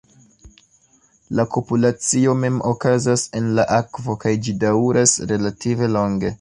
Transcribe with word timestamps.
La 1.39 1.45
kopulacio 1.57 2.33
mem 2.45 2.57
okazas 2.71 3.27
en 3.43 3.53
la 3.61 3.69
akvo 3.79 4.19
kaj 4.27 4.35
ĝi 4.49 4.59
daŭras 4.67 5.19
relative 5.35 5.95
longe. 5.97 6.29